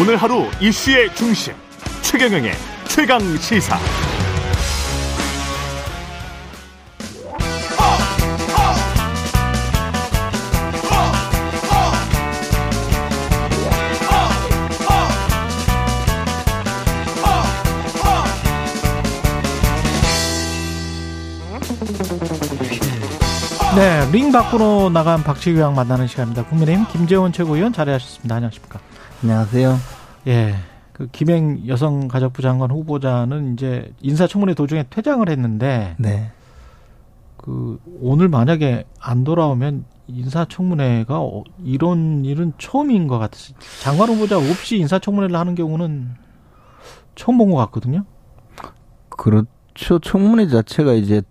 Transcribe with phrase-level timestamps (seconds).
[0.00, 1.52] 오늘 하루 이슈의 중심
[2.02, 2.52] 최경영의
[2.86, 3.76] 최강 시사.
[23.74, 26.44] 네, 링 밖으로 나간 박지규랑 만나는 시간입니다.
[26.44, 28.36] 국민의힘 김재원 최고위원 자리하셨습니다.
[28.36, 28.78] 안녕하십니까?
[29.24, 29.97] 안녕하세요.
[30.26, 30.54] 예.
[30.92, 36.32] 그 김행 여성가족부 장관 후보자는 이제 인사청문회 도중에 퇴장을 했는데 네.
[37.36, 43.54] 그 오늘 만약에 안 돌아오면 인사청문회가 어- 이런 일은 처음인 것 같아요.
[43.80, 46.08] 장관 후보자 없이 인사청문회를 하는 경우는
[47.14, 48.04] 처음 본 것 같거든요.
[49.08, 49.98] 그렇죠.
[50.00, 51.22] 청문회 자체가 이제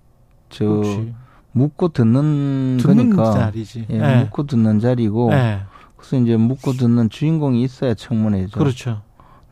[0.50, 1.14] 저 혹시
[1.52, 3.88] 묻고 듣는, 듣는 거니까 자리지.
[3.90, 4.16] 예, 예.
[4.24, 5.60] 묻고 듣는 자리고 예.
[5.98, 8.58] 그래서 이제 묻고 듣는 주인공이 있어야 청문회죠.
[8.58, 9.02] 그렇죠.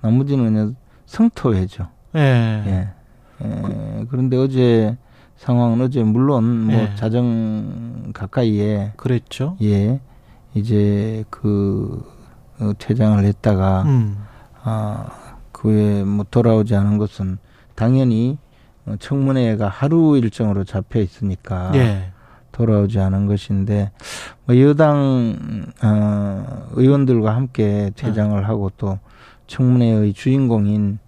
[0.02, 0.76] 나머지는 그냥
[1.06, 1.88] 성토회죠.
[2.16, 2.20] 예.
[2.20, 2.90] 예.
[3.44, 4.06] 예.
[4.10, 4.98] 그런데 어제
[5.36, 6.96] 상황은 어제 물론 뭐 예.
[6.96, 9.58] 자정 가까이에 그랬죠.
[9.62, 10.00] 예
[10.54, 12.04] 이제 그
[12.60, 14.18] 어, 퇴장을 했다가 음.
[14.64, 15.08] 아,
[15.52, 17.38] 그 후에 뭐 돌아오지 않은 것은
[17.76, 18.38] 당연히
[18.86, 22.12] 어, 청문회가 하루 일정으로 잡혀 있으니까 예.
[22.56, 23.92] 돌아오지 않은 것인데
[24.46, 25.36] 뭐 여당
[25.84, 28.98] 어, 의원들과 함께 퇴장을 하고 또
[29.48, 31.00] 청문회의 주인공인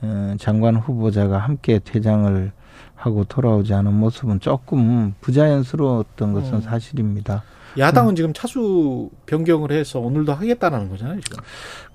[0.00, 2.52] 어, 장관 후보자가 함께 퇴장을
[2.96, 6.60] 하고 돌아오지 않은 모습은 조금 부자연스러웠던 것은 음.
[6.62, 7.42] 사실입니다.
[7.76, 11.42] 야당은 지금 차수 변경을 해서 오늘도 하겠다는 거잖아요, 지금.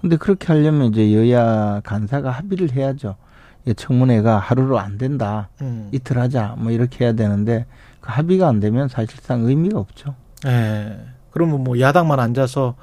[0.01, 3.15] 근데 그렇게 하려면 이제 여야 간사가 합의를 해야죠.
[3.65, 5.49] 이 청문회가 하루로 안 된다.
[5.61, 5.89] 음.
[5.91, 6.55] 이틀 하자.
[6.57, 7.65] 뭐 이렇게 해야 되는데
[8.01, 10.15] 그 합의가 안 되면 사실상 의미가 없죠.
[10.45, 10.97] 예.
[11.31, 12.75] 그러면 뭐 야당만 앉아서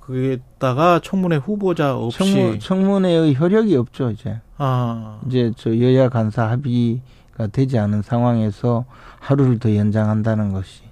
[0.00, 4.40] 거기에다가 청문회 후보자 없이 청문, 청문 회의 효력이 없죠, 이제.
[4.58, 5.20] 아.
[5.26, 8.84] 이제 저 여야 간사 합의가 되지 않은 상황에서
[9.18, 10.82] 하루를 더 연장한다는 것이.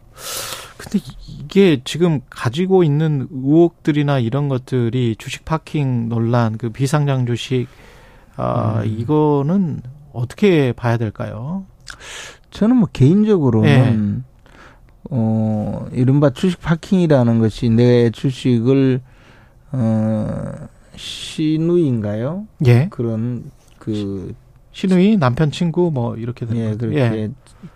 [0.79, 0.99] 근데
[1.29, 7.69] 이게 지금 가지고 있는 의혹들이나 이런 것들이 주식 파킹 논란, 그 비상장 주식
[8.37, 8.87] 아, 음.
[8.99, 9.83] 이거는
[10.13, 11.65] 어떻게 봐야 될까요?
[12.51, 14.25] 저는 뭐 개인적으로는
[15.11, 19.01] 어 이른바 주식 파킹이라는 것이 내 주식을
[19.73, 20.53] 어
[20.97, 22.47] 시누인가요?
[22.67, 22.89] 예.
[22.91, 24.35] 그런 그
[24.73, 26.79] 신우이 남편 친구 뭐 이렇게 되는 예, 거죠.
[26.89, 27.31] 그렇게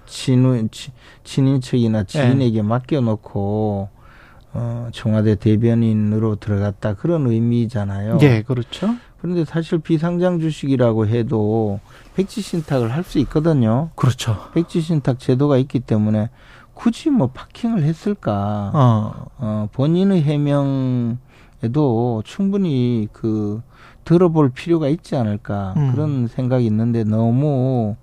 [0.07, 0.93] 친우, 치-
[1.25, 3.89] 친인척이나 지인에게 맡겨 놓고,
[4.55, 6.95] 어, 청와대 대변인으로 들어갔다.
[6.95, 8.19] 그런 의미잖아요.
[8.23, 8.95] 예, 그렇죠.
[9.21, 11.81] 그런데 사실 비상장 주식이라고 해도
[12.15, 13.91] 백지 신탁을 할 수 있거든요.
[13.95, 14.37] 그렇죠.
[14.55, 16.31] 백지 신탁 제도가 있기 때문에
[16.75, 18.71] 굳이 뭐 파킹을 했을까.
[18.75, 19.27] 어.
[19.39, 23.63] 어, 본인의 해명에도 충분히 그
[24.05, 25.93] 들어볼 필요가 있지 않을까 음.
[25.93, 27.97] 그런 생각이 있는데 너무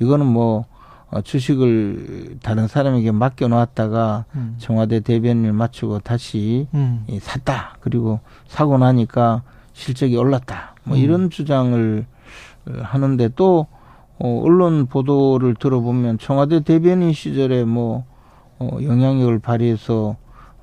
[0.00, 0.64] 이거는 뭐
[1.10, 4.56] 어, 주식을 다른 사람에게 맡겨 놓았다가 음.
[4.58, 7.04] 청와대 대변인을 맞추고 다시 음.
[7.08, 9.42] 이 샀다 그리고 사고 나니까
[9.74, 11.02] 실적이 올랐다 뭐 음.
[11.02, 12.06] 이런 주장을
[12.66, 13.66] 어, 하는데 또
[14.18, 18.04] 어, 언론 보도를 들어보면 청와대 대변인 시절에 뭐
[18.58, 20.16] 어, 영향력을 발휘해서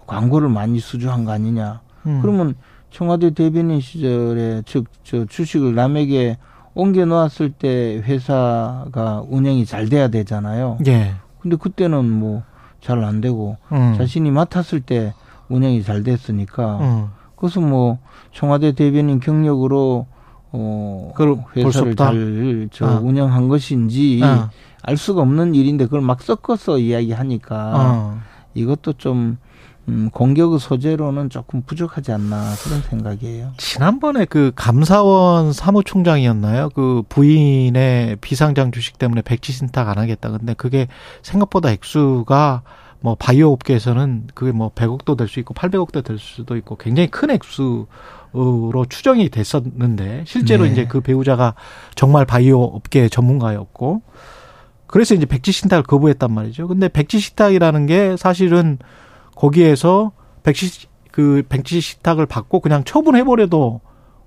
[0.08, 2.20] 광고를 많이 수주한 거 아니냐 음.
[2.22, 2.56] 그러면
[2.90, 6.38] 청와대 대변인 시절에 즉 저 주식을 남에게
[6.74, 10.78] 옮겨 놓았을 때 회사가 운영이 잘 돼야 되잖아요.
[10.88, 11.12] 예.
[11.40, 12.44] 근데 그때는 뭐
[12.82, 13.94] 잘 안 되고 음.
[13.98, 15.14] 자신이 맡았을 때
[15.50, 17.08] 운영이 잘 됐으니까 음.
[17.41, 17.97] 그것은 뭐
[18.31, 20.06] 청와대 대변인 경력으로
[20.52, 21.96] 어 그걸 회사를?
[21.96, 23.00] 잘저 아.
[23.00, 24.52] 운영한 것인지 아.
[24.84, 28.19] 알 수가 없는 일인데 그걸 막 섞어서 이야기하니까 어.
[28.53, 29.40] 이것도 좀
[29.88, 33.53] 음, 공격의 소재로는 조금 부족하지 않나 그런 생각이에요.
[33.58, 36.69] 지난번에 그 감사원 사무총장이었나요?
[36.75, 40.29] 그 부인의 비상장 주식 때문에 백지 신탁 안 하겠다.
[40.29, 40.88] 근데 그게
[41.23, 42.62] 생각보다 액수가
[43.02, 47.32] 뭐 바이오 업계에서는 그게 뭐 100억도 될 수 있고 800억도 될 수도 있고 굉장히 큰
[47.32, 47.88] 액수로
[48.90, 50.72] 추정이 됐었는데 실제로 네.
[50.72, 51.56] 이제 그 배우자가
[51.96, 54.03] 정말 바이오 업계 전문가였고
[54.86, 56.68] 그래서 이제 백지 신탁을 거부했단 말이죠.
[56.68, 58.78] 근데 백지 신탁이라는 게 사실은
[59.36, 60.12] 거기에서
[60.44, 63.82] 백지 그 백지 신탁을 받고 그냥 처분해 버려도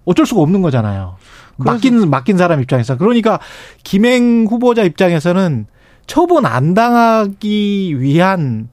[0.04, 1.16] 어쩔 수가 없는 거잖아요.
[1.56, 3.38] 맡긴 맡긴 사람 입장에서 그러니까
[3.84, 5.66] 김행 후보자 입장에서는
[6.06, 8.68] 처분 안 당하기 위한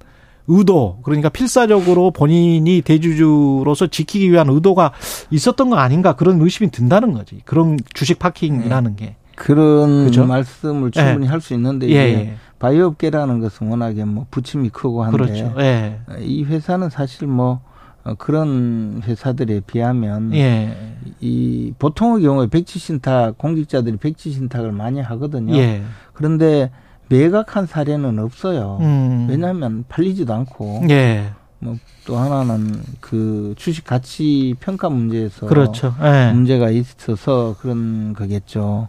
[0.47, 4.91] 의도 그러니까 필사적으로 본인이 대주주로서 지키기 위한 의도가
[5.29, 10.25] 있었던 거 아닌가 그런 의심이 든다는 거지 그런 주식 파킹이라는 게 그런 그죠?
[10.25, 12.33] 말씀을 충분히 할수 있는데 예, 이게 예.
[12.59, 17.61] 바이오업계라는 것은 워낙에 뭐 부침이 크고 한데 그렇죠 예 이 회사는 사실 뭐
[18.03, 20.75] 어, 그런 회사들에 비하면 예.
[21.21, 25.55] 이 보통의 경우에 백지 신탁 공직자들이 백지 신탁을 많이 하거든요.
[25.55, 25.83] 예.
[26.13, 26.71] 그런데
[27.11, 28.77] 매각한 사례는 없어요.
[28.79, 29.27] 음.
[29.29, 31.33] 왜냐하면 팔리지도 않고 예.
[31.59, 35.93] 뭐또 하나는 그 주식 가치 평가 문제에서 그렇죠.
[36.01, 36.31] 예.
[36.31, 38.87] 문제가 있어서 그런 거겠죠.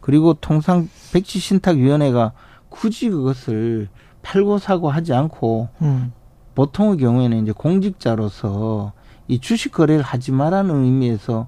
[0.00, 2.32] 그리고 통상 백지 신탁 위원회가
[2.68, 3.88] 굳이 그것을
[4.20, 6.12] 팔고 사고 하지 않고 음.
[6.54, 8.92] 보통의 경우에는 이제 공직자로서
[9.28, 11.46] 이 주식 거래를 하지 말라는 의미에서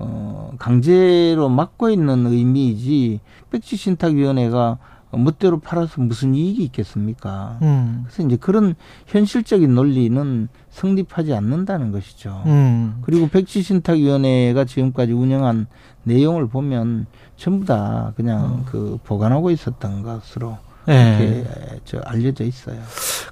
[0.00, 3.20] 어 강제로 막고 있는 의미이지
[3.50, 4.78] 백지 신탁 위원회가
[5.12, 7.58] 멋대로 팔아서 무슨 이익이 있겠습니까?
[7.62, 8.04] 음.
[8.04, 8.74] 그래서 이제 그런
[9.06, 12.42] 현실적인 논리는 성립하지 않는다는 것이죠.
[12.46, 13.00] 음.
[13.02, 15.66] 그리고 백지신탁위원회가 지금까지 운영한
[16.04, 18.64] 내용을 보면 전부 다 그냥 어.
[18.66, 20.58] 그 보관하고 있었던 것으로
[20.88, 21.16] 예.
[21.18, 22.80] 이렇게 저 알려져 있어요.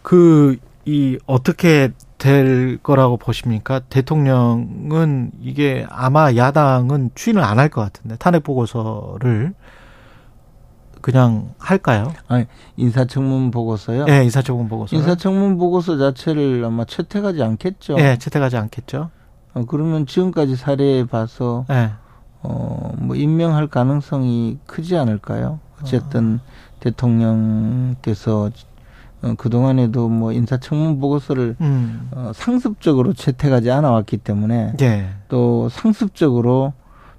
[0.02, 3.80] 그, 이, 어떻게 될 거라고 보십니까?
[3.88, 9.54] 대통령은 이게 아마 야당은 추인을 안 할 것 같은데, 탄핵 보고서를
[11.00, 12.12] 그냥 할까요?
[12.28, 12.46] 아니,
[12.76, 14.06] 인사청문 보고서요.
[14.08, 14.96] 예, 인사청문 보고서.
[14.96, 17.96] 인사청문 보고서 자체를 아마 채택하지 않겠죠.
[17.98, 19.10] 예, 채택하지 않겠죠?
[19.54, 21.90] 어, 그러면 지금까지 사례에 봐서 예.
[22.42, 25.60] 어, 뭐 임명할 가능성이 크지 않을까요?
[25.80, 26.40] 어쨌든
[26.80, 28.50] 대통령께서
[29.22, 32.08] 어, 그동안에도 뭐 인사청문 보고서를 음.
[32.12, 35.08] 어, 상습적으로 채택하지 않아 왔기 때문에 예.
[35.28, 36.72] 또 상습적으로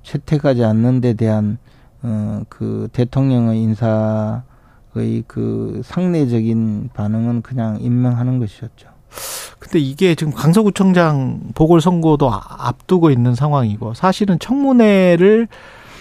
[0.04, 1.58] 채택하지 않는 데 대한
[2.02, 8.88] 어, 그 대통령의 인사의 그 상례적인 반응은 그냥 임명하는 것이었죠.
[9.60, 15.48] 근데 이게 지금 강서구청장 보궐선거도 아- 앞두고 있는 상황이고 사실은 청문회를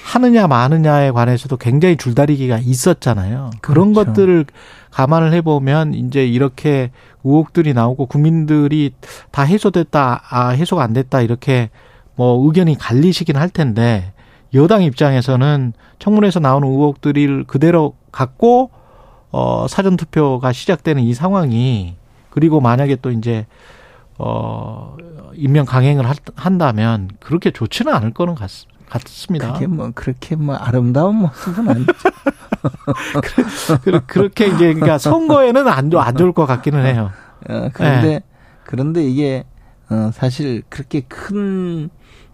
[0.05, 3.51] 하느냐 마느냐에 관해서도 굉장히 줄다리기가 있었잖아요.
[3.61, 4.13] 그런 그렇죠.
[4.13, 4.47] 것들을
[4.91, 6.91] 감안을 해보면 이제 이렇게
[7.25, 8.93] 의혹들이 나오고 국민들이
[9.31, 11.69] 다 해소됐다, 아, 해소가 안 됐다 이렇게
[12.17, 14.13] 뭐 의견이 갈리시긴 할 텐데
[14.55, 18.71] 여당 입장에서는 청문회에서 나오는 의혹들을 그대로 갖고
[19.31, 21.97] 어, 사전 투표가 시작되는 이 상황이
[22.31, 23.47] 그리고 만약에 또 이제
[24.19, 24.97] 어,
[25.35, 28.51] 임명 강행을 하- 한다면 그렇게 좋지는 않을 거는 같,
[28.89, 29.53] 같습니다.
[29.53, 31.93] 그게 뭐 그렇게 뭐 아름다운 모습은 아니죠.
[33.83, 37.11] 그- 그렇게 이제 그러니까 선거에는 안, 좋- 안 좋을 것 같기는 해요.
[37.49, 38.21] 어, 그런데 네.
[38.65, 39.45] 그런데 이게
[39.91, 41.91] 어, 사실 그렇게 큰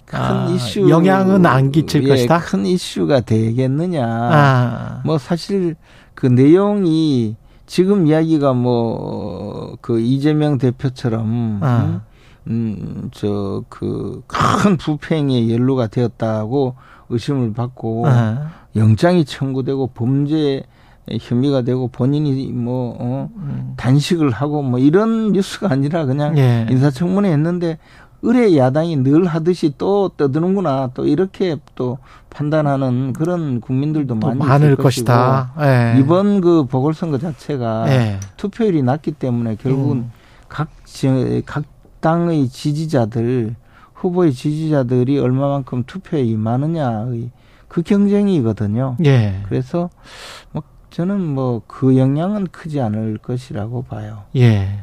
[0.07, 2.39] 큰 아, 이슈 영향은 안 끼칠 예, 것이다?
[2.41, 4.05] 큰 이슈가 되겠느냐?
[4.07, 5.77] 아, 뭐 사실
[6.15, 7.37] 그 내용이
[7.67, 12.01] 지금 이야기가 뭐 그 이재명 대표처럼 아.
[12.49, 16.75] 음, 저 그 큰 부패행위에 연루가 되었다고
[17.09, 20.63] 의심을 받고 아, 영장이 청구되고 범죄
[21.21, 26.67] 혐의가 되고 본인이 뭐 어, 음, 단식을 하고 뭐 이런 뉴스가 아니라 그냥 예.
[26.71, 27.79] 인사청문회 했는데
[28.27, 31.99] 의뢰 야당이 늘 하듯이 또 떠드는구나 또 이렇게 또
[32.31, 35.53] 판단하는 그런 국민들도 또 많이 많을 것이다.
[35.61, 36.01] 예.
[36.01, 38.21] 이번 그 보궐선거 자체가 예.
[38.39, 40.13] 투표율이 낮기 때문에 결국은 음.
[40.49, 41.65] 각, 지- 각
[42.01, 43.55] 당의 지지자들
[43.95, 47.31] 후보의 지지자들이 얼마만큼 투표에 임하느냐의
[47.69, 48.97] 그 경쟁이거든요.
[49.05, 49.41] 예.
[49.49, 49.91] 그래서
[50.53, 54.23] 뭐 저는 뭐 그 영향은 크지 않을 것이라고 봐요.
[54.37, 54.79] 예.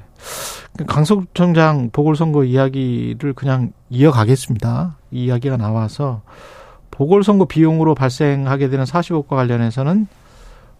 [0.88, 4.98] 강서구청장 보궐선거 이야기를 그냥 이어가겠습니다.
[5.12, 6.22] 이 이야기가 나와서
[6.92, 10.08] 보궐선거 비용으로 발생하게 되는 사시복과 관련해서는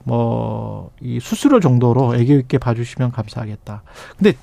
[0.04, 3.82] 뭐 이 수수료 정도로 애교 있게 봐주시면 감사하겠다.
[4.18, 4.34] 근데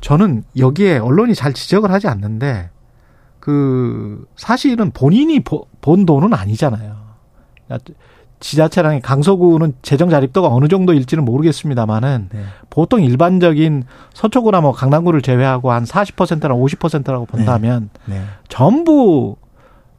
[0.00, 2.70] 저는 여기에 언론이 잘 지적을 하지 않는데
[3.40, 6.96] 그 사실은 본인이 보- 본 돈은 아니잖아요.
[8.42, 12.40] 지자체랑 강서구는 재정 자립도가 어느 정도일지는 모르겠습니다만은 네.
[12.70, 18.22] 보통 일반적인 서초구나 뭐 강남구를 제외하고 한 40%나 50%라고 본다면 네.
[18.48, 19.36] 전부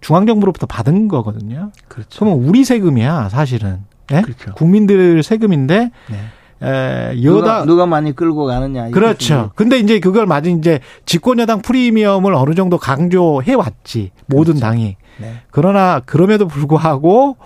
[0.01, 1.71] 중앙정부로부터 받은 거거든요.
[1.87, 2.19] 그렇죠.
[2.19, 3.79] 그러면 우리 세금이야 사실은.
[4.11, 4.21] 예?
[4.21, 4.53] 그렇죠.
[4.53, 6.17] 국민들 세금인데 네.
[6.61, 8.89] 에, 누가, 여당 누가 많이 끌고 가느냐.
[8.89, 9.51] 그렇죠.
[9.55, 14.59] 근데 이제 그걸 맞은 이제 집권 여당 프리미엄을 어느 정도 강조해 왔지 모든 그렇죠.
[14.59, 14.97] 당이.
[15.19, 15.35] 네.
[15.49, 17.37] 그러나 그럼에도 불구하고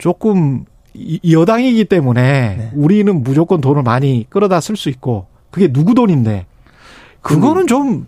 [0.00, 0.64] 조금
[1.30, 2.70] 여당이기 때문에 네.
[2.74, 6.46] 우리는 무조건 돈을 많이 끌어다 쓸 수 있고 그게 누구 돈인데
[7.22, 8.06] 그거는 좀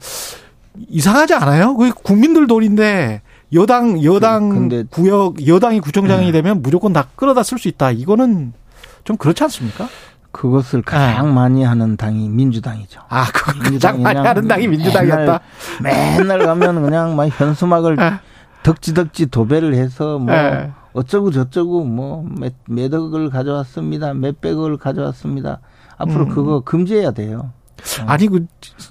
[0.88, 1.76] 이상하지 않아요?
[1.76, 3.20] 그게 국민들 돈인데
[3.52, 6.32] 여당 여당 그- 구역 여당이 구청장이 네.
[6.32, 7.90] 되면 무조건 다 끌어다 쓸 수 있다.
[7.90, 8.52] 이거는
[9.04, 9.88] 좀 그렇지 않습니까?
[10.30, 13.02] 그것을 가장 많이 하는 당이 민주당이죠.
[13.10, 15.40] 아, 그걸 가장 민주당이 많이 그냥 하는 당이 민주당이었다.
[15.82, 18.20] 맨날, 맨날 가면 그냥 막 현수막을 아.
[18.62, 20.70] 덕지덕지 도배를 해서 뭐 예.
[20.92, 24.14] 어쩌고 저쩌고 뭐 몇, 몇 억을 가져왔습니다.
[24.14, 25.60] 몇백억을 가져왔습니다.
[25.96, 26.28] 앞으로 음.
[26.28, 27.50] 그거 금지해야 돼요.
[28.06, 28.46] 아니 그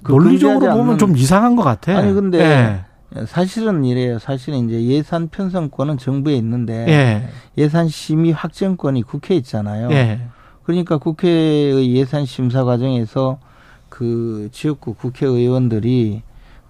[0.08, 1.98] 논리적으로 보면 좀 이상한 것 같아.
[1.98, 3.26] 아니 근데 예.
[3.26, 4.20] 사실은 이래요.
[4.20, 7.30] 사실은 이제 예산 편성권은 정부에 있는데 예.
[7.58, 9.92] 예산 심의 확정권이 국회에 있잖아요.
[9.92, 10.22] 예.
[10.64, 13.40] 그러니까 국회의 예산 심사 과정에서
[13.90, 16.22] 그 지역구 국회의원들이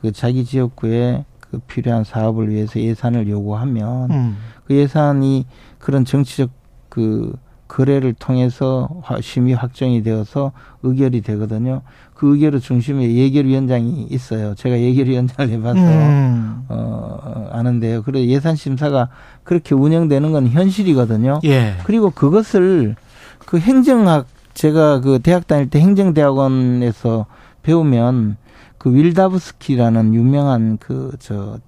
[0.02, 4.38] 그 자기 지역구에 그 필요한 사업을 위해서 예산을 요구하면 음.
[4.66, 5.46] 그 예산이
[5.80, 6.50] 그런 정치적
[6.88, 7.34] 그
[7.68, 8.90] 거래를 통해서
[9.22, 10.52] 심의 확정이 되어서
[10.84, 11.82] 의결이 되거든요.
[12.14, 14.56] 그 의결의 중심에 예결위원장이 있어요.
[14.56, 16.66] 제가 예결위원장을 해봐서 음.
[16.70, 18.04] 어, 아는데요.
[18.04, 19.10] 그래 예산 심사가
[19.44, 21.40] 그렇게 운영되는 건 현실이거든요.
[21.46, 21.76] 예.
[21.84, 22.96] 그리고 그것을
[23.40, 27.26] 그 행정학 제가 그 대학 다닐 때 행정대학원에서
[27.64, 28.38] 배우면
[28.82, 31.60] 그 윌다브스키라는 유명한 그 저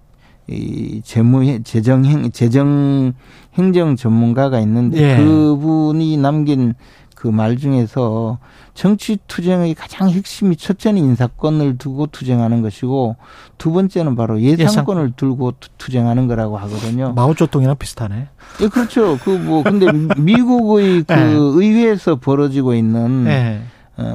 [0.50, 3.14] 이 재무 재정 행 재정
[3.54, 5.16] 행정 전문가가 있는데 예.
[5.24, 6.74] 그분이 남긴
[7.16, 8.40] 그 말 중에서
[8.74, 13.16] 정치 투쟁의 가장 핵심이 첫째는 인사권을 두고 투쟁하는 것이고
[13.58, 15.14] 두 번째는 바로 예산권을 예산.
[15.16, 17.14] 들고 투쟁하는 거라고 하거든요.
[17.14, 18.28] 마오쩌둥이랑 비슷하네.
[18.60, 19.18] 예, 그렇죠.
[19.24, 19.88] 그 뭐 근데
[20.20, 21.24] 미국의 그 예.
[21.32, 23.62] 의회에서 벌어지고 있는 예.
[23.62, 23.70] 어,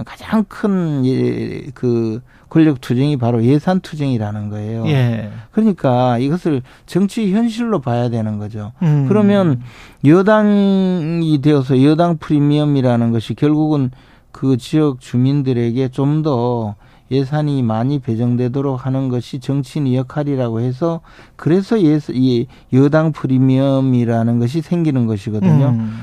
[0.04, 4.86] 가장 큰그 예, 권력 투쟁이 바로 예산 투쟁이라는 거예요.
[4.88, 5.30] 예.
[5.52, 8.72] 그러니까 이것을 정치 현실로 봐야 되는 거죠.
[8.82, 9.06] 음.
[9.08, 9.60] 그러면
[10.04, 13.90] 여당이 되어서 여당 프리미엄이라는 것이 결국은
[14.32, 16.74] 그 지역 주민들에게 좀 더
[17.10, 21.00] 예산이 많이 배정되도록 하는 것이 정치인의 역할이라고 해서
[21.36, 21.98] 그래서 예,
[22.72, 25.68] 여당 프리미엄이라는 것이 생기는 것이거든요.
[25.68, 26.02] 음.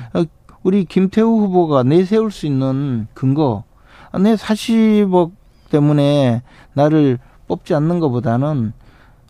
[0.66, 3.64] 어, 우리 김태우 후보가 내세울 수 있는 근거,
[4.20, 5.32] 내 40억
[5.70, 6.42] 때문에
[6.74, 8.74] 나를 뽑지 않는 것보다는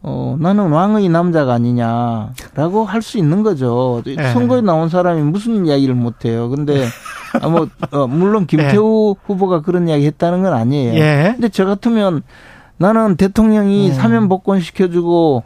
[0.07, 4.01] 어, 나는 왕의 남자가 아니냐라고 할 수 있는 거죠.
[4.05, 4.33] 네.
[4.33, 6.49] 선거에 나온 사람이 무슨 이야기를 못 해요.
[6.49, 6.85] 근데,
[7.41, 9.21] 아, 뭐, 어, 물론 김태우 네.
[9.25, 10.93] 후보가 그런 이야기 했다는 건 아니에요.
[10.93, 11.31] 예.
[11.33, 12.21] 근데 저 같으면
[12.77, 13.93] 나는 대통령이 음.
[13.93, 15.43] 사면 복권 시켜주고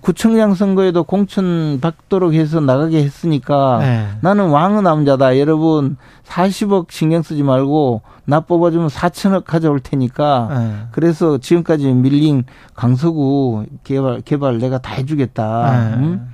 [0.00, 4.08] 구청장 선거에도 공천 받도록 해서 나가게 했으니까 네.
[4.20, 5.38] 나는 왕의 남자다.
[5.38, 10.74] 여러분 40억 신경 쓰지 말고 나 뽑아주면 4천억 가져올 테니까 네.
[10.92, 15.70] 그래서 지금까지 밀린 강서구 개발 개발 내가 다 해주겠다.
[15.70, 15.96] 네.
[15.96, 16.30] 음?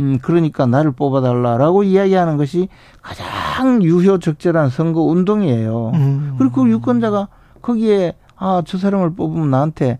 [0.00, 2.68] 음 그러니까 나를 뽑아달라라고 이야기하는 것이
[3.02, 5.90] 가장 유효 적절한 선거 운동이에요.
[5.94, 6.34] 음.
[6.38, 7.28] 그리고 그 유권자가
[7.62, 9.98] 거기에 아 저 사람을 뽑으면 나한테 어,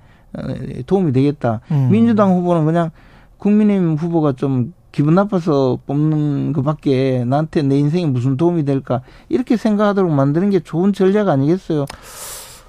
[0.87, 1.61] 도움이 되겠다.
[1.71, 1.88] 음.
[1.91, 2.91] 민주당 후보는 그냥
[3.38, 10.11] 국민의힘 후보가 좀 기분 나빠서 뽑는 것밖에 나한테 내 인생에 무슨 도움이 될까 이렇게 생각하도록
[10.12, 11.85] 만드는 게 좋은 전략 아니겠어요?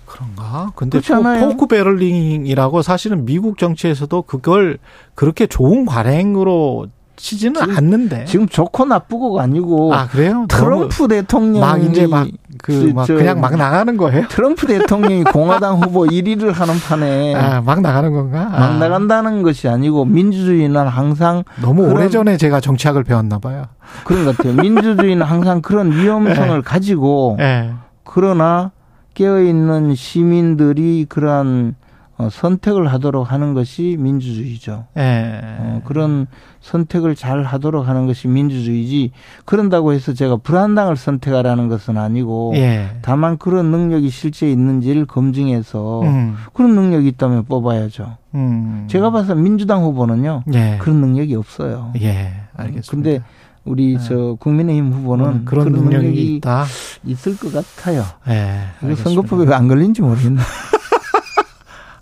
[0.05, 0.71] 그런가?
[0.75, 4.79] 근데 pork barreling이라고 사실은 미국 정치에서도 그걸
[5.13, 8.25] 그렇게 좋은 관행으로 치지는 지금, 않는데.
[8.25, 9.93] 지금 좋고 나쁘고가 아니고.
[9.93, 10.45] 아, 그래요?
[10.49, 11.59] 트럼프 대통령이.
[11.59, 12.27] 막 이제 막,
[12.61, 14.27] 그, 막 그냥 막 나가는 거예요?
[14.29, 17.35] 트럼프 대통령이 공화당 후보 1위를 하는 판에.
[17.35, 18.49] 아, 막 나가는 건가?
[18.49, 18.77] 막 아.
[18.77, 21.43] 나간다는 것이 아니고 민주주의는 항상.
[21.61, 23.65] 너무 오래 전에 제가 정치학을 배웠나 봐요.
[24.03, 24.53] 그런 것 같아요.
[24.53, 26.61] 민주주의는 항상 그런 위험성을 네.
[26.61, 27.35] 가지고.
[27.39, 27.71] 네.
[28.03, 28.71] 그러나
[29.13, 31.75] 깨어 있는 시민들이 그러한
[32.17, 34.85] 어, 선택을 하도록 하는 것이 민주주의죠.
[34.97, 35.41] 예.
[35.59, 36.27] 어, 그런
[36.61, 39.11] 선택을 잘 하도록 하는 것이 민주주의지.
[39.43, 42.91] 그런다고 해서 제가 불안당을 선택하라는 것은 아니고, 예.
[43.01, 46.35] 다만 그런 능력이 실제 있는지를 검증해서 음.
[46.53, 48.17] 그런 능력이 있다면 뽑아야죠.
[48.35, 48.87] 음.
[48.89, 50.77] 제가 봐서 민주당 후보는요, 예.
[50.79, 51.91] 그런 능력이 없어요.
[52.01, 52.91] 예, 알겠습니다.
[52.91, 53.21] 근데
[53.65, 53.99] 우리 예.
[53.99, 56.65] 저 국민의힘 후보는 음, 그런, 그런 능력이, 능력이, 있다.
[57.03, 58.03] 있을 것 같아요.
[58.29, 60.39] 예, 선거법에 안 걸린지 모르겠네.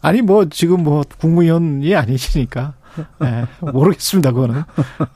[0.04, 2.74] 아니 뭐 지금 뭐 국무위원이 아니시니까
[3.24, 4.62] 예, 모르겠습니다 그거는.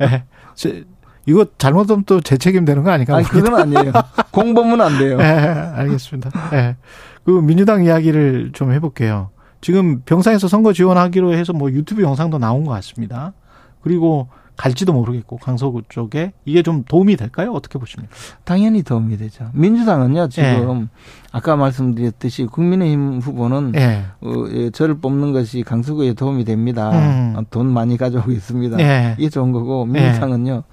[0.02, 0.24] 예.
[0.56, 0.84] 제,
[1.28, 3.16] 이거 잘못하면 또 제 책임 되는 거 아닌가?
[3.18, 3.92] 아니 그건 아니에요.
[4.32, 5.18] 공범은 안 돼요.
[5.20, 6.32] 예, 알겠습니다.
[6.54, 6.76] 예.
[7.26, 9.30] 그 민주당 이야기를 좀 해볼게요.
[9.60, 13.34] 지금 병상에서 선거 지원하기로 해서 뭐 유튜브 영상도 나온 것 같습니다.
[13.82, 17.54] 그리고 갈지도 모르겠고 강서구 쪽에 이게 좀 도움이 될까요?
[17.54, 18.14] 어떻게 보십니까?
[18.44, 19.50] 당연히 도움이 되죠.
[19.54, 20.88] 민주당은요 지금 예.
[21.32, 24.06] 아까 말씀드렸듯이 국민의힘 후보는 예.
[24.22, 26.90] 어, 예, 저를 뽑는 것이 강서구에 도움이 됩니다.
[26.92, 27.36] 음.
[27.38, 28.80] 어, 돈 많이 가져오고 있습니다.
[28.80, 29.16] 예.
[29.18, 30.64] 이게 좋은 거고 민주당은요.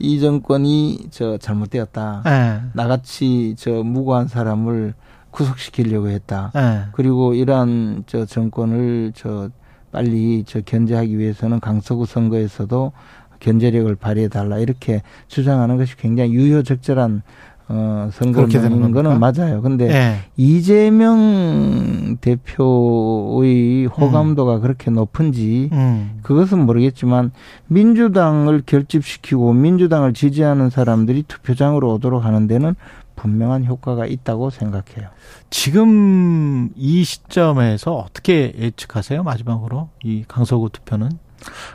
[0.00, 2.22] 이 정권이 저 잘못되었다.
[2.26, 2.70] 예.
[2.72, 4.94] 나같이 저 무고한 사람을
[5.30, 6.50] 구속시키려고 했다.
[6.56, 6.86] 예.
[6.92, 9.50] 그리고 이러한 저 정권을 저
[9.90, 12.92] 빨리 저 견제하기 위해서는 강서구 선거에서도
[13.40, 17.22] 견제력을 발휘해 달라 이렇게 주장하는 것이 굉장히 유효적절한
[17.70, 19.60] 어, 선거를 되는 거는 맞아요.
[19.60, 20.16] 근데 네.
[20.38, 24.60] 이재명 대표의 호감도가 음.
[24.62, 26.18] 그렇게 높은지 음.
[26.22, 27.30] 그것은 모르겠지만
[27.66, 32.74] 민주당을 결집시키고 민주당을 지지하는 사람들이 투표장으로 오도록 하는 데는
[33.16, 35.10] 분명한 효과가 있다고 생각해요.
[35.50, 39.22] 지금 이 시점에서 어떻게 예측하세요?
[39.24, 41.10] 마지막으로 이 강서구 투표는?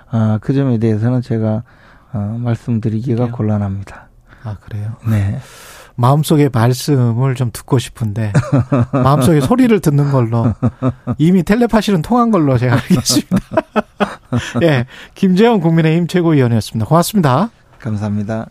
[0.10, 1.64] 아, 그 점에 대해서는 제가
[2.14, 3.36] 어, 말씀드리기가 그래요?
[3.36, 4.10] 곤란합니다.
[4.44, 4.94] 아 그래요?
[5.10, 5.40] 네.
[5.96, 8.34] 마음속의 말씀을 좀 듣고 싶은데
[8.92, 10.54] 마음속의 소리를 듣는 걸로
[11.18, 13.38] 이미 텔레파시는 통한 걸로 제가 알겠습니다.
[14.64, 16.88] 예, 김재영 국민의힘 최고위원이었습니다.
[16.88, 17.52] 고맙습니다.
[17.80, 18.48] 감사합니다.